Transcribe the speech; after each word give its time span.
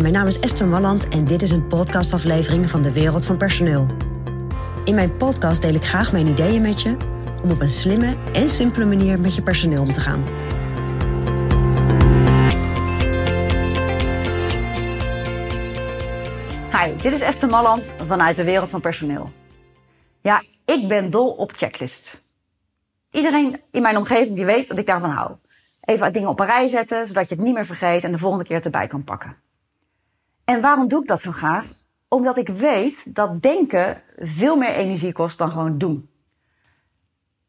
Mijn 0.00 0.12
naam 0.12 0.26
is 0.26 0.40
Esther 0.40 0.66
Malland 0.66 1.08
en 1.08 1.24
dit 1.24 1.42
is 1.42 1.50
een 1.50 1.66
podcastaflevering 1.66 2.70
van 2.70 2.82
de 2.82 2.92
Wereld 2.92 3.24
van 3.24 3.36
Personeel. 3.36 3.86
In 4.84 4.94
mijn 4.94 5.16
podcast 5.16 5.62
deel 5.62 5.74
ik 5.74 5.84
graag 5.84 6.12
mijn 6.12 6.26
ideeën 6.26 6.62
met 6.62 6.82
je 6.82 6.96
om 7.42 7.50
op 7.50 7.60
een 7.60 7.70
slimme 7.70 8.16
en 8.32 8.50
simpele 8.50 8.84
manier 8.84 9.20
met 9.20 9.34
je 9.34 9.42
personeel 9.42 9.82
om 9.82 9.92
te 9.92 10.00
gaan. 10.00 10.24
Hi, 16.72 16.96
dit 17.02 17.12
is 17.12 17.20
Esther 17.20 17.48
Malland 17.48 17.90
vanuit 18.06 18.36
de 18.36 18.44
Wereld 18.44 18.70
van 18.70 18.80
Personeel. 18.80 19.30
Ja, 20.20 20.42
ik 20.64 20.88
ben 20.88 21.10
dol 21.10 21.28
op 21.28 21.52
checklists. 21.52 22.22
Iedereen 23.10 23.60
in 23.70 23.82
mijn 23.82 23.96
omgeving 23.96 24.36
die 24.36 24.44
weet 24.44 24.68
dat 24.68 24.78
ik 24.78 24.86
daarvan 24.86 25.10
hou. 25.10 25.36
Even 25.80 26.12
dingen 26.12 26.28
op 26.28 26.40
een 26.40 26.46
rij 26.46 26.68
zetten, 26.68 27.06
zodat 27.06 27.28
je 27.28 27.34
het 27.34 27.44
niet 27.44 27.54
meer 27.54 27.66
vergeet 27.66 28.04
en 28.04 28.12
de 28.12 28.18
volgende 28.18 28.44
keer 28.44 28.56
het 28.56 28.64
erbij 28.64 28.86
kan 28.86 29.04
pakken. 29.04 29.45
En 30.46 30.60
waarom 30.60 30.88
doe 30.88 31.00
ik 31.00 31.06
dat 31.06 31.20
zo 31.20 31.32
graag? 31.32 31.72
Omdat 32.08 32.36
ik 32.36 32.48
weet 32.48 33.14
dat 33.14 33.42
denken 33.42 34.02
veel 34.16 34.56
meer 34.56 34.72
energie 34.72 35.12
kost 35.12 35.38
dan 35.38 35.50
gewoon 35.50 35.78
doen. 35.78 36.10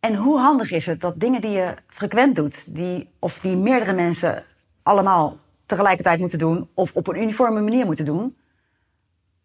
En 0.00 0.14
hoe 0.14 0.38
handig 0.38 0.70
is 0.70 0.86
het 0.86 1.00
dat 1.00 1.20
dingen 1.20 1.40
die 1.40 1.50
je 1.50 1.74
frequent 1.86 2.36
doet, 2.36 2.74
die, 2.74 3.10
of 3.18 3.40
die 3.40 3.56
meerdere 3.56 3.92
mensen 3.92 4.44
allemaal 4.82 5.38
tegelijkertijd 5.66 6.18
moeten 6.18 6.38
doen, 6.38 6.68
of 6.74 6.94
op 6.94 7.06
een 7.06 7.22
uniforme 7.22 7.60
manier 7.60 7.86
moeten 7.86 8.04
doen, 8.04 8.36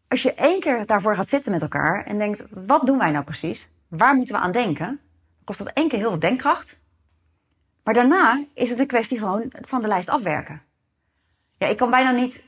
als 0.08 0.22
je 0.22 0.34
één 0.34 0.60
keer 0.60 0.86
daarvoor 0.86 1.16
gaat 1.16 1.30
zitten 1.30 1.52
met 1.52 1.62
elkaar 1.62 2.06
en 2.06 2.18
denkt: 2.18 2.46
wat 2.50 2.86
doen 2.86 2.98
wij 2.98 3.12
nou 3.12 3.24
precies? 3.24 3.70
Waar 3.88 4.16
moeten 4.16 4.36
we 4.36 4.42
aan 4.42 4.52
denken? 4.52 5.00
kost 5.44 5.60
dat 5.60 5.74
één 5.74 5.88
keer 5.88 6.00
heel 6.00 6.10
veel 6.10 6.20
denkkracht. 6.20 6.80
Maar 7.84 7.94
daarna 7.94 8.46
is 8.54 8.70
het 8.70 8.80
een 8.80 8.88
kwestie 8.88 9.20
gewoon 9.20 9.52
van 9.52 9.82
de 9.82 9.88
lijst 9.88 10.10
afwerken. 10.10 10.62
Ja, 11.58 11.68
ik 11.68 11.78
kan 11.78 11.90
bijna 11.90 12.12
niet 12.12 12.44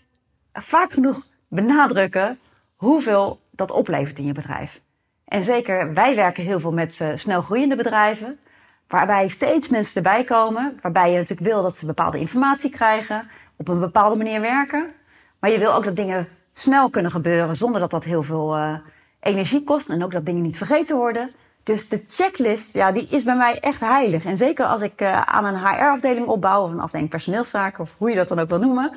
vaak 0.53 0.91
genoeg 0.91 1.25
benadrukken 1.47 2.39
hoeveel 2.75 3.39
dat 3.51 3.71
oplevert 3.71 4.19
in 4.19 4.25
je 4.25 4.33
bedrijf. 4.33 4.81
En 5.25 5.43
zeker, 5.43 5.93
wij 5.93 6.15
werken 6.15 6.43
heel 6.43 6.59
veel 6.59 6.73
met 6.73 6.99
uh, 7.01 7.07
snel 7.15 7.41
groeiende 7.41 7.75
bedrijven, 7.75 8.39
waarbij 8.87 9.27
steeds 9.27 9.69
mensen 9.69 9.95
erbij 9.95 10.23
komen, 10.23 10.79
waarbij 10.81 11.11
je 11.11 11.17
natuurlijk 11.17 11.49
wil 11.49 11.61
dat 11.61 11.77
ze 11.77 11.85
bepaalde 11.85 12.19
informatie 12.19 12.69
krijgen, 12.69 13.27
op 13.55 13.67
een 13.67 13.79
bepaalde 13.79 14.15
manier 14.15 14.41
werken. 14.41 14.91
Maar 15.39 15.51
je 15.51 15.57
wil 15.57 15.73
ook 15.73 15.83
dat 15.83 15.95
dingen 15.95 16.27
snel 16.51 16.89
kunnen 16.89 17.11
gebeuren 17.11 17.55
zonder 17.55 17.79
dat 17.79 17.91
dat 17.91 18.03
heel 18.03 18.23
veel 18.23 18.57
uh, 18.57 18.77
energie 19.19 19.63
kost 19.63 19.89
en 19.89 20.03
ook 20.03 20.11
dat 20.11 20.25
dingen 20.25 20.41
niet 20.41 20.57
vergeten 20.57 20.95
worden. 20.95 21.31
Dus 21.63 21.89
de 21.89 22.03
checklist, 22.07 22.73
ja, 22.73 22.91
die 22.91 23.07
is 23.09 23.23
bij 23.23 23.35
mij 23.35 23.59
echt 23.59 23.79
heilig. 23.79 24.25
En 24.25 24.37
zeker 24.37 24.65
als 24.65 24.81
ik 24.81 25.01
uh, 25.01 25.21
aan 25.21 25.45
een 25.45 25.57
HR-afdeling 25.57 26.27
opbouw 26.27 26.63
of 26.63 26.71
een 26.71 26.79
afdeling 26.79 27.09
personeelszaken 27.09 27.83
of 27.83 27.95
hoe 27.97 28.09
je 28.09 28.15
dat 28.15 28.27
dan 28.27 28.39
ook 28.39 28.49
wil 28.49 28.59
noemen. 28.59 28.91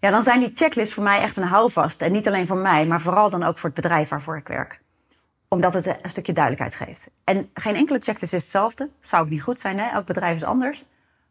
Ja, 0.00 0.10
dan 0.10 0.24
zijn 0.24 0.40
die 0.40 0.50
checklists 0.54 0.94
voor 0.94 1.02
mij 1.02 1.20
echt 1.20 1.36
een 1.36 1.42
houvast. 1.42 2.02
En 2.02 2.12
niet 2.12 2.26
alleen 2.26 2.46
voor 2.46 2.56
mij, 2.56 2.86
maar 2.86 3.00
vooral 3.00 3.30
dan 3.30 3.42
ook 3.42 3.58
voor 3.58 3.70
het 3.70 3.82
bedrijf 3.82 4.08
waarvoor 4.08 4.36
ik 4.36 4.48
werk. 4.48 4.80
Omdat 5.48 5.74
het 5.74 5.86
een 5.86 6.10
stukje 6.10 6.32
duidelijkheid 6.32 6.74
geeft. 6.74 7.10
En 7.24 7.50
geen 7.54 7.74
enkele 7.74 7.98
checklist 7.98 8.32
is 8.32 8.42
hetzelfde. 8.42 8.90
Zou 9.00 9.22
ook 9.22 9.30
niet 9.30 9.42
goed 9.42 9.60
zijn, 9.60 9.78
hè? 9.78 9.88
Elk 9.88 10.06
bedrijf 10.06 10.36
is 10.36 10.44
anders. 10.44 10.84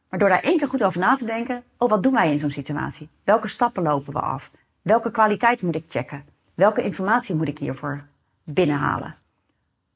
Maar 0.10 0.20
door 0.20 0.30
daar 0.30 0.40
één 0.40 0.58
keer 0.58 0.68
goed 0.68 0.84
over 0.84 1.00
na 1.00 1.16
te 1.16 1.26
denken, 1.26 1.64
oh, 1.78 1.90
wat 1.90 2.04
doen 2.04 2.14
wij 2.14 2.32
in 2.32 2.40
zo'n 2.40 2.52
situatie? 2.52 3.10
Welke 3.24 3.48
stappen 3.48 3.84
lopen 3.84 4.14
we 4.14 4.20
af? 4.20 4.52
Welke 4.82 5.12
kwaliteit 5.12 5.62
moet 5.62 5.76
ik 5.76 5.84
checken? 5.88 6.26
Welke 6.54 6.84
informatie 6.84 7.36
moet 7.36 7.48
ik 7.48 7.60
hiervoor 7.60 8.06
binnenhalen? 8.44 9.16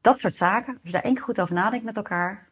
Dat 0.01 0.19
soort 0.19 0.35
zaken, 0.35 0.73
als 0.73 0.81
je 0.83 0.91
daar 0.91 1.01
één 1.01 1.13
keer 1.13 1.23
goed 1.23 1.41
over 1.41 1.55
nadenkt 1.55 1.85
met 1.85 1.97
elkaar, 1.97 2.47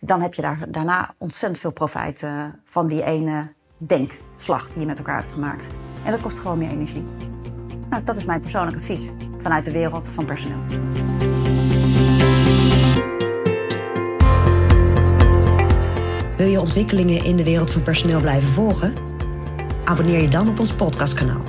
dan 0.00 0.20
heb 0.20 0.34
je 0.34 0.42
daar, 0.42 0.58
daarna 0.68 1.14
ontzettend 1.18 1.60
veel 1.60 1.70
profijt 1.70 2.22
uh, 2.22 2.44
van 2.64 2.86
die 2.86 3.04
ene 3.04 3.54
denkslag 3.82 4.70
die 4.70 4.80
je 4.80 4.86
met 4.86 4.98
elkaar 4.98 5.16
hebt 5.16 5.30
gemaakt. 5.30 5.68
En 6.04 6.10
dat 6.10 6.20
kost 6.20 6.38
gewoon 6.38 6.58
meer 6.58 6.70
energie. 6.70 7.04
Nou, 7.90 8.02
dat 8.04 8.16
is 8.16 8.24
mijn 8.24 8.40
persoonlijk 8.40 8.76
advies 8.76 9.10
vanuit 9.38 9.64
de 9.64 9.72
wereld 9.72 10.08
van 10.08 10.24
personeel. 10.24 10.58
Wil 16.36 16.48
je 16.48 16.60
ontwikkelingen 16.60 17.24
in 17.24 17.36
de 17.36 17.44
wereld 17.44 17.70
van 17.70 17.82
personeel 17.82 18.20
blijven 18.20 18.48
volgen? 18.48 18.94
Abonneer 19.84 20.20
je 20.20 20.28
dan 20.28 20.48
op 20.48 20.58
ons 20.58 20.72
podcastkanaal. 20.72 21.42